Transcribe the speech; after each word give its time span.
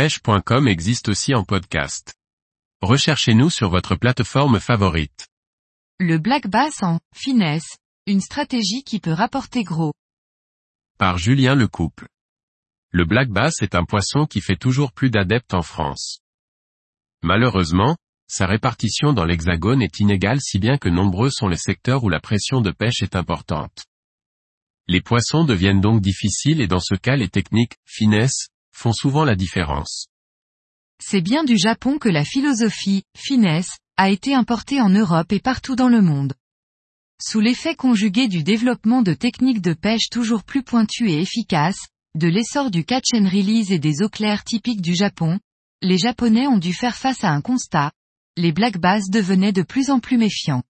pêche.com 0.00 0.66
existe 0.66 1.10
aussi 1.10 1.34
en 1.34 1.44
podcast. 1.44 2.14
Recherchez-nous 2.80 3.50
sur 3.50 3.68
votre 3.68 3.96
plateforme 3.96 4.58
favorite. 4.58 5.28
Le 5.98 6.16
black 6.16 6.48
bass 6.48 6.82
en 6.82 7.00
finesse, 7.14 7.76
une 8.06 8.22
stratégie 8.22 8.82
qui 8.82 8.98
peut 8.98 9.12
rapporter 9.12 9.62
gros. 9.62 9.92
Par 10.96 11.18
Julien 11.18 11.54
Lecouple. 11.54 12.08
Le 12.92 13.04
black 13.04 13.28
bass 13.28 13.60
est 13.60 13.74
un 13.74 13.84
poisson 13.84 14.24
qui 14.24 14.40
fait 14.40 14.56
toujours 14.56 14.92
plus 14.92 15.10
d'adeptes 15.10 15.52
en 15.52 15.60
France. 15.60 16.20
Malheureusement, 17.22 17.98
sa 18.26 18.46
répartition 18.46 19.12
dans 19.12 19.26
l'hexagone 19.26 19.82
est 19.82 20.00
inégale 20.00 20.40
si 20.40 20.58
bien 20.58 20.78
que 20.78 20.88
nombreux 20.88 21.28
sont 21.28 21.48
les 21.48 21.58
secteurs 21.58 22.04
où 22.04 22.08
la 22.08 22.20
pression 22.20 22.62
de 22.62 22.70
pêche 22.70 23.02
est 23.02 23.16
importante. 23.16 23.84
Les 24.88 25.02
poissons 25.02 25.44
deviennent 25.44 25.82
donc 25.82 26.00
difficiles 26.00 26.62
et 26.62 26.68
dans 26.68 26.80
ce 26.80 26.94
cas 26.94 27.16
les 27.16 27.28
techniques, 27.28 27.76
finesse, 27.84 28.48
font 28.80 28.92
souvent 28.92 29.24
la 29.24 29.36
différence. 29.36 30.06
C'est 31.02 31.20
bien 31.20 31.44
du 31.44 31.58
Japon 31.58 31.98
que 31.98 32.08
la 32.08 32.24
philosophie, 32.24 33.02
finesse, 33.16 33.76
a 33.98 34.08
été 34.08 34.34
importée 34.34 34.80
en 34.80 34.88
Europe 34.88 35.32
et 35.32 35.40
partout 35.40 35.76
dans 35.76 35.90
le 35.90 36.00
monde. 36.00 36.32
Sous 37.22 37.40
l'effet 37.40 37.74
conjugué 37.74 38.26
du 38.26 38.42
développement 38.42 39.02
de 39.02 39.12
techniques 39.12 39.60
de 39.60 39.74
pêche 39.74 40.08
toujours 40.10 40.42
plus 40.42 40.62
pointues 40.62 41.10
et 41.10 41.20
efficaces, 41.20 41.88
de 42.14 42.26
l'essor 42.26 42.70
du 42.70 42.84
catch 42.84 43.12
and 43.12 43.28
release 43.28 43.70
et 43.70 43.78
des 43.78 44.02
eaux 44.02 44.08
claires 44.08 44.44
typiques 44.44 44.80
du 44.80 44.94
Japon, 44.94 45.38
les 45.82 45.98
Japonais 45.98 46.46
ont 46.46 46.58
dû 46.58 46.72
faire 46.72 46.96
face 46.96 47.22
à 47.22 47.30
un 47.30 47.42
constat. 47.42 47.92
Les 48.38 48.52
black 48.52 48.78
bass 48.78 49.10
devenaient 49.10 49.52
de 49.52 49.62
plus 49.62 49.90
en 49.90 50.00
plus 50.00 50.16
méfiants. 50.16 50.62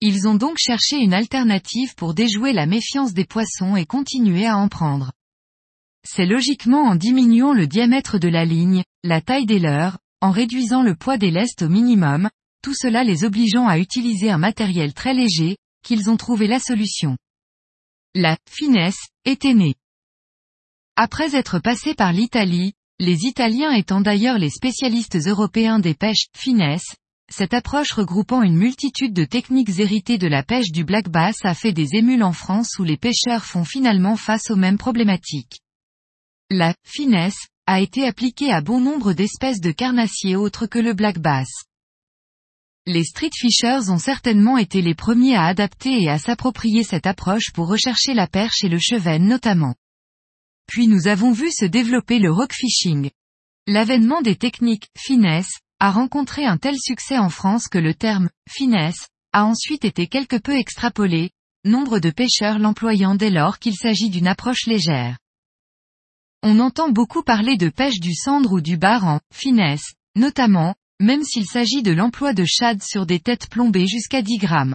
Ils 0.00 0.28
ont 0.28 0.36
donc 0.36 0.58
cherché 0.58 0.98
une 0.98 1.14
alternative 1.14 1.96
pour 1.96 2.14
déjouer 2.14 2.52
la 2.52 2.66
méfiance 2.66 3.14
des 3.14 3.24
poissons 3.24 3.74
et 3.74 3.86
continuer 3.86 4.46
à 4.46 4.56
en 4.56 4.68
prendre. 4.68 5.12
C'est 6.06 6.26
logiquement 6.26 6.82
en 6.82 6.94
diminuant 6.94 7.54
le 7.54 7.66
diamètre 7.66 8.18
de 8.18 8.28
la 8.28 8.44
ligne, 8.44 8.84
la 9.02 9.20
taille 9.20 9.46
des 9.46 9.58
leurres, 9.58 9.98
en 10.20 10.30
réduisant 10.30 10.82
le 10.82 10.94
poids 10.94 11.18
des 11.18 11.30
lestes 11.30 11.62
au 11.62 11.68
minimum, 11.68 12.28
tout 12.62 12.74
cela 12.74 13.04
les 13.04 13.24
obligeant 13.24 13.66
à 13.66 13.78
utiliser 13.78 14.30
un 14.30 14.38
matériel 14.38 14.94
très 14.94 15.14
léger, 15.14 15.56
qu'ils 15.82 16.10
ont 16.10 16.16
trouvé 16.16 16.46
la 16.46 16.60
solution. 16.60 17.16
La 18.14 18.36
finesse 18.48 19.08
était 19.24 19.54
née. 19.54 19.74
Après 20.96 21.34
être 21.34 21.58
passé 21.58 21.94
par 21.94 22.12
l'Italie, 22.12 22.74
les 23.00 23.26
Italiens 23.26 23.72
étant 23.72 24.00
d'ailleurs 24.00 24.38
les 24.38 24.50
spécialistes 24.50 25.16
européens 25.26 25.78
des 25.78 25.94
pêches 25.94 26.28
finesse, 26.36 26.94
cette 27.30 27.54
approche 27.54 27.92
regroupant 27.92 28.42
une 28.42 28.56
multitude 28.56 29.12
de 29.12 29.24
techniques 29.24 29.78
héritées 29.78 30.18
de 30.18 30.28
la 30.28 30.42
pêche 30.42 30.70
du 30.70 30.84
black 30.84 31.08
bass 31.08 31.44
a 31.44 31.54
fait 31.54 31.72
des 31.72 31.96
émules 31.96 32.22
en 32.22 32.32
France 32.32 32.78
où 32.78 32.84
les 32.84 32.98
pêcheurs 32.98 33.44
font 33.44 33.64
finalement 33.64 34.16
face 34.16 34.50
aux 34.50 34.56
mêmes 34.56 34.78
problématiques. 34.78 35.63
La 36.50 36.74
finesse 36.84 37.48
a 37.66 37.80
été 37.80 38.06
appliquée 38.06 38.52
à 38.52 38.60
bon 38.60 38.78
nombre 38.78 39.14
d'espèces 39.14 39.60
de 39.60 39.70
carnassiers 39.70 40.36
autres 40.36 40.66
que 40.66 40.78
le 40.78 40.92
black 40.92 41.18
bass. 41.18 41.48
Les 42.86 43.04
street 43.04 43.30
fishers 43.34 43.88
ont 43.88 43.98
certainement 43.98 44.58
été 44.58 44.82
les 44.82 44.94
premiers 44.94 45.36
à 45.36 45.44
adapter 45.44 46.02
et 46.02 46.10
à 46.10 46.18
s'approprier 46.18 46.84
cette 46.84 47.06
approche 47.06 47.50
pour 47.54 47.68
rechercher 47.68 48.12
la 48.12 48.26
perche 48.26 48.62
et 48.62 48.68
le 48.68 48.78
chevenne 48.78 49.26
notamment. 49.26 49.74
Puis 50.66 50.86
nous 50.86 51.08
avons 51.08 51.32
vu 51.32 51.50
se 51.50 51.64
développer 51.64 52.18
le 52.18 52.30
rock 52.30 52.52
fishing. 52.52 53.10
L'avènement 53.66 54.20
des 54.20 54.36
techniques 54.36 54.88
finesse 54.98 55.60
a 55.80 55.90
rencontré 55.90 56.44
un 56.44 56.58
tel 56.58 56.76
succès 56.78 57.16
en 57.16 57.30
France 57.30 57.68
que 57.68 57.78
le 57.78 57.94
terme 57.94 58.28
finesse 58.50 59.08
a 59.32 59.46
ensuite 59.46 59.86
été 59.86 60.08
quelque 60.08 60.36
peu 60.36 60.58
extrapolé, 60.58 61.30
nombre 61.64 62.00
de 62.00 62.10
pêcheurs 62.10 62.58
l'employant 62.58 63.14
dès 63.14 63.30
lors 63.30 63.58
qu'il 63.58 63.74
s'agit 63.74 64.10
d'une 64.10 64.28
approche 64.28 64.66
légère. 64.66 65.16
On 66.46 66.60
entend 66.60 66.90
beaucoup 66.90 67.22
parler 67.22 67.56
de 67.56 67.70
pêche 67.70 68.00
du 68.00 68.14
cendre 68.14 68.52
ou 68.52 68.60
du 68.60 68.76
bar 68.76 69.06
en 69.06 69.20
finesse, 69.32 69.94
notamment, 70.14 70.74
même 71.00 71.24
s'il 71.24 71.46
s'agit 71.46 71.82
de 71.82 71.90
l'emploi 71.90 72.34
de 72.34 72.44
shad 72.44 72.82
sur 72.82 73.06
des 73.06 73.18
têtes 73.18 73.48
plombées 73.48 73.86
jusqu'à 73.86 74.20
10 74.20 74.36
grammes. 74.36 74.74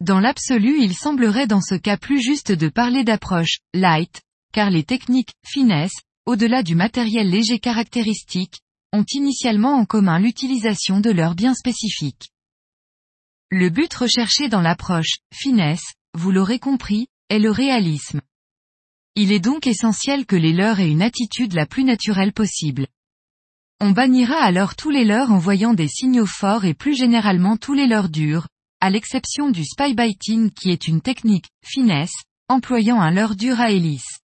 Dans 0.00 0.20
l'absolu 0.20 0.80
il 0.80 0.96
semblerait 0.96 1.46
dans 1.46 1.60
ce 1.60 1.74
cas 1.74 1.98
plus 1.98 2.22
juste 2.22 2.50
de 2.50 2.70
parler 2.70 3.04
d'approche 3.04 3.58
light, 3.74 4.22
car 4.54 4.70
les 4.70 4.82
techniques 4.82 5.34
finesse, 5.46 6.00
au-delà 6.24 6.62
du 6.62 6.74
matériel 6.74 7.28
léger 7.28 7.58
caractéristique, 7.58 8.60
ont 8.94 9.04
initialement 9.12 9.74
en 9.74 9.84
commun 9.84 10.18
l'utilisation 10.18 11.00
de 11.00 11.10
leurs 11.10 11.34
biens 11.34 11.54
spécifiques. 11.54 12.30
Le 13.50 13.68
but 13.68 13.92
recherché 13.92 14.48
dans 14.48 14.62
l'approche 14.62 15.18
finesse, 15.34 15.92
vous 16.14 16.30
l'aurez 16.30 16.58
compris, 16.58 17.08
est 17.28 17.38
le 17.38 17.50
réalisme. 17.50 18.22
Il 19.16 19.32
est 19.32 19.40
donc 19.40 19.66
essentiel 19.66 20.24
que 20.24 20.36
les 20.36 20.52
leurs 20.52 20.80
aient 20.80 20.90
une 20.90 21.02
attitude 21.02 21.52
la 21.52 21.66
plus 21.66 21.84
naturelle 21.84 22.32
possible. 22.32 22.86
On 23.80 23.90
bannira 23.90 24.36
alors 24.36 24.76
tous 24.76 24.90
les 24.90 25.04
leurs 25.04 25.32
en 25.32 25.38
voyant 25.38 25.74
des 25.74 25.88
signaux 25.88 26.26
forts 26.26 26.64
et 26.64 26.74
plus 26.74 26.94
généralement 26.94 27.56
tous 27.56 27.72
les 27.72 27.86
leurs 27.86 28.08
durs, 28.08 28.46
à 28.80 28.90
l'exception 28.90 29.50
du 29.50 29.64
spy 29.64 29.94
biting 29.94 30.50
qui 30.50 30.70
est 30.70 30.86
une 30.86 31.00
technique, 31.00 31.50
finesse, 31.64 32.14
employant 32.48 33.00
un 33.00 33.10
leurre 33.10 33.36
dur 33.36 33.60
à 33.60 33.70
hélice. 33.70 34.20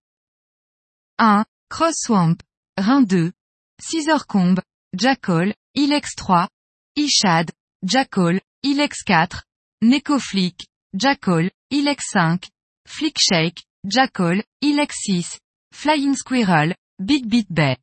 1. 1.18 1.44
Cross 1.68 1.94
Swamp, 2.04 2.36
Rein 2.78 3.03
2, 3.03 3.32
Scissorcombe, 3.80 4.60
Jackal, 4.94 5.54
Ilex 5.74 6.14
3, 6.16 6.48
Ishad, 6.97 7.50
Jackal, 7.82 8.41
Ilex 8.62 9.03
4, 9.04 9.44
Necoflick, 9.82 10.66
Jackal, 10.94 11.50
Ilex 11.70 12.04
5, 12.12 12.48
Flick 12.86 13.18
Shake, 13.18 13.64
Jackal, 13.88 14.42
Ilex 14.62 14.97
6, 15.04 15.38
Flying 15.72 16.16
Squirrel, 16.16 16.74
Big 16.98 17.24
Beat 17.24 17.47
Bay. 17.52 17.76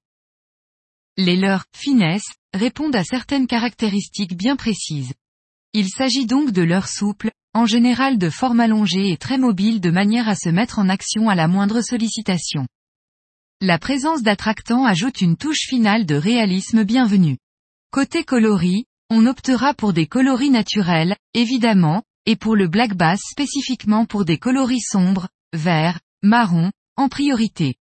Les 1.16 1.38
leurs 1.38 1.64
finesse 1.74 2.26
répondent 2.54 2.98
à 2.98 3.06
certaines 3.06 3.48
caractéristiques 3.48 4.36
bien 4.36 4.58
précises. 4.58 5.14
Il 5.72 5.88
s'agit 5.88 6.26
donc 6.26 6.52
de 6.52 6.62
leurs 6.62 6.90
souples, 6.90 7.32
en 7.54 7.66
général 7.66 8.18
de 8.18 8.30
forme 8.30 8.60
allongée 8.60 9.14
et 9.14 9.18
très 9.18 9.38
mobile 9.38 9.80
de 9.80 9.92
manière 9.92 10.28
à 10.28 10.36
se 10.36 10.50
mettre 10.50 10.78
en 10.78 10.90
action 10.90 11.30
à 11.30 11.36
la 11.36 11.48
moindre 11.48 11.80
sollicitation. 11.80 12.68
La 13.62 13.80
présence 13.80 14.24
d'attractants 14.24 14.84
ajoute 14.84 15.22
une 15.22 15.38
touche 15.38 15.68
finale 15.70 16.06
de 16.06 16.16
réalisme 16.16 16.84
bienvenue. 16.84 17.38
Côté 17.92 18.26
coloris, 18.26 18.84
on 19.10 19.26
optera 19.26 19.74
pour 19.74 19.94
des 19.94 20.08
coloris 20.08 20.50
naturels, 20.50 21.16
évidemment, 21.34 22.04
et 22.26 22.36
pour 22.36 22.58
le 22.58 22.68
black 22.68 22.94
bass 22.94 23.22
spécifiquement 23.24 24.06
pour 24.06 24.26
des 24.26 24.38
coloris 24.38 24.82
sombres, 24.82 25.30
vert, 25.54 26.00
marron, 26.24 26.72
en 26.98 27.10
priorité. 27.10 27.76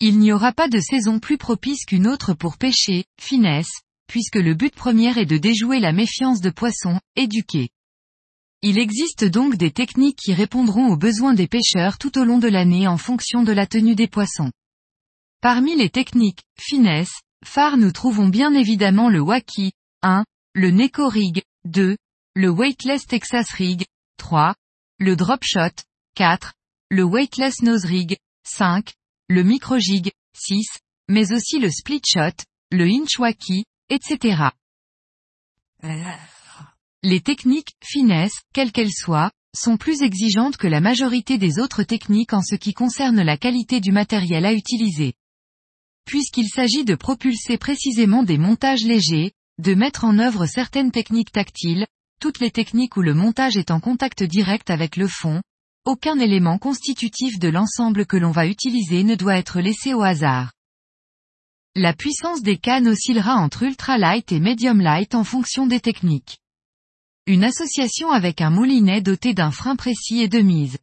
Il 0.00 0.18
n'y 0.18 0.32
aura 0.32 0.52
pas 0.52 0.68
de 0.68 0.80
saison 0.80 1.18
plus 1.18 1.38
propice 1.38 1.84
qu'une 1.84 2.06
autre 2.06 2.34
pour 2.34 2.58
pêcher, 2.58 3.04
finesse, 3.20 3.80
puisque 4.06 4.36
le 4.36 4.54
but 4.54 4.74
premier 4.74 5.16
est 5.18 5.26
de 5.26 5.38
déjouer 5.38 5.80
la 5.80 5.92
méfiance 5.92 6.40
de 6.40 6.50
poissons, 6.50 7.00
éduquer. 7.16 7.70
Il 8.62 8.78
existe 8.78 9.24
donc 9.24 9.56
des 9.56 9.70
techniques 9.70 10.18
qui 10.18 10.34
répondront 10.34 10.88
aux 10.88 10.96
besoins 10.96 11.34
des 11.34 11.46
pêcheurs 11.46 11.96
tout 11.96 12.18
au 12.18 12.24
long 12.24 12.38
de 12.38 12.48
l'année 12.48 12.88
en 12.88 12.96
fonction 12.96 13.42
de 13.44 13.52
la 13.52 13.66
tenue 13.66 13.94
des 13.94 14.08
poissons. 14.08 14.50
Parmi 15.40 15.76
les 15.76 15.90
techniques, 15.90 16.42
finesse, 16.60 17.20
phare 17.44 17.76
nous 17.76 17.92
trouvons 17.92 18.28
bien 18.28 18.52
évidemment 18.54 19.08
le 19.08 19.20
Wacky, 19.20 19.72
1, 20.02 20.24
le 20.54 20.70
Neko 20.70 21.08
Rig, 21.08 21.42
2, 21.66 21.96
le 22.34 22.48
Weightless 22.50 23.06
Texas 23.06 23.50
Rig, 23.50 23.84
3, 24.16 24.56
le 24.98 25.14
Drop 25.14 25.44
Shot, 25.44 25.84
4, 26.18 26.52
le 26.90 27.04
Weightless 27.04 27.62
Nose 27.62 27.84
Rig, 27.84 28.16
5, 28.42 28.92
le 29.28 29.44
Micro 29.44 29.78
Jig, 29.78 30.10
6, 30.36 30.66
mais 31.08 31.32
aussi 31.32 31.60
le 31.60 31.70
Split 31.70 32.00
Shot, 32.04 32.42
le 32.72 32.86
Inchwaki, 32.86 33.62
etc. 33.88 34.48
Les 37.04 37.20
techniques, 37.20 37.70
finesse, 37.84 38.34
quelles 38.52 38.72
qu'elles 38.72 38.90
soient, 38.90 39.30
sont 39.56 39.76
plus 39.76 40.02
exigeantes 40.02 40.56
que 40.56 40.66
la 40.66 40.80
majorité 40.80 41.38
des 41.38 41.60
autres 41.60 41.84
techniques 41.84 42.32
en 42.32 42.42
ce 42.42 42.56
qui 42.56 42.74
concerne 42.74 43.22
la 43.22 43.36
qualité 43.36 43.78
du 43.78 43.92
matériel 43.92 44.44
à 44.44 44.52
utiliser. 44.52 45.14
Puisqu'il 46.04 46.48
s'agit 46.48 46.84
de 46.84 46.96
propulser 46.96 47.58
précisément 47.58 48.24
des 48.24 48.38
montages 48.38 48.82
légers, 48.82 49.34
de 49.58 49.74
mettre 49.74 50.02
en 50.02 50.18
œuvre 50.18 50.46
certaines 50.46 50.90
techniques 50.90 51.30
tactiles, 51.30 51.86
toutes 52.20 52.40
les 52.40 52.50
techniques 52.50 52.96
où 52.96 53.02
le 53.02 53.14
montage 53.14 53.56
est 53.56 53.70
en 53.70 53.78
contact 53.78 54.24
direct 54.24 54.68
avec 54.70 54.96
le 54.96 55.06
fond, 55.06 55.42
aucun 55.88 56.18
élément 56.18 56.58
constitutif 56.58 57.38
de 57.38 57.48
l'ensemble 57.48 58.04
que 58.04 58.18
l'on 58.18 58.30
va 58.30 58.46
utiliser 58.46 59.04
ne 59.04 59.14
doit 59.14 59.38
être 59.38 59.58
laissé 59.58 59.94
au 59.94 60.02
hasard. 60.02 60.52
La 61.74 61.94
puissance 61.94 62.42
des 62.42 62.58
cannes 62.58 62.88
oscillera 62.88 63.36
entre 63.36 63.62
ultralight 63.62 64.30
et 64.30 64.38
medium 64.38 64.82
light 64.82 65.14
en 65.14 65.24
fonction 65.24 65.66
des 65.66 65.80
techniques. 65.80 66.40
Une 67.26 67.42
association 67.42 68.10
avec 68.10 68.42
un 68.42 68.50
moulinet 68.50 69.00
doté 69.00 69.32
d'un 69.32 69.50
frein 69.50 69.76
précis 69.76 70.20
est 70.20 70.28
de 70.28 70.40
mise. 70.40 70.76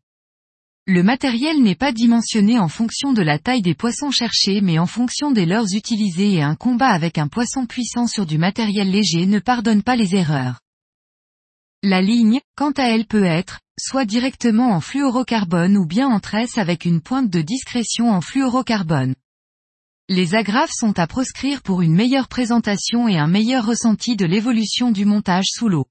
Le 0.88 1.04
matériel 1.04 1.62
n'est 1.62 1.76
pas 1.76 1.92
dimensionné 1.92 2.58
en 2.58 2.68
fonction 2.68 3.14
de 3.14 3.22
la 3.22 3.38
taille 3.38 3.62
des 3.62 3.76
poissons 3.76 4.10
cherchés 4.10 4.60
mais 4.62 4.80
en 4.80 4.88
fonction 4.88 5.30
des 5.30 5.46
leurs 5.46 5.76
utilisés 5.76 6.34
et 6.34 6.42
un 6.42 6.56
combat 6.56 6.90
avec 6.90 7.20
un 7.20 7.28
poisson 7.28 7.68
puissant 7.68 8.08
sur 8.08 8.26
du 8.26 8.40
matériel 8.40 8.90
léger 8.90 9.28
ne 9.28 9.38
pardonne 9.38 9.84
pas 9.84 9.96
les 9.96 10.16
erreurs. 10.16 10.62
La 11.88 12.02
ligne, 12.02 12.42
quant 12.58 12.72
à 12.72 12.86
elle 12.86 13.06
peut 13.06 13.26
être, 13.26 13.60
soit 13.80 14.06
directement 14.06 14.72
en 14.72 14.82
fluorocarbone 14.82 15.78
ou 15.78 15.86
bien 15.86 16.08
en 16.08 16.20
tresse 16.20 16.58
avec 16.58 16.84
une 16.84 17.00
pointe 17.00 17.30
de 17.30 17.42
discrétion 17.42 18.10
en 18.10 18.22
fluorocarbone. 18.22 19.14
Les 20.10 20.34
agrafes 20.34 20.74
sont 20.74 20.98
à 20.98 21.06
proscrire 21.06 21.62
pour 21.62 21.84
une 21.84 21.94
meilleure 21.94 22.28
présentation 22.28 23.08
et 23.08 23.20
un 23.20 23.28
meilleur 23.28 23.68
ressenti 23.68 24.16
de 24.16 24.26
l'évolution 24.26 24.90
du 24.90 25.06
montage 25.06 25.46
sous 25.46 25.70
l'eau. 25.70 25.86